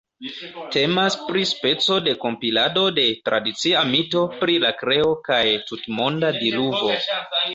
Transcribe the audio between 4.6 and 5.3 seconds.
la kreo